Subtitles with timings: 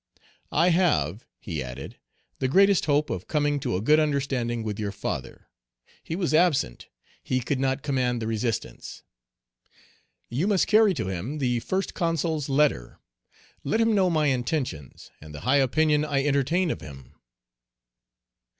[0.55, 1.99] "I have," he added,
[2.39, 5.47] "the greatest hope of coming to a good understanding with your father;
[6.03, 6.87] he was absent;
[7.21, 9.03] he could not command the resistance.
[10.27, 12.97] You must carry to him the First Consul's letter;
[13.63, 17.13] let him know my intentions, and the high opinion I entertain of him."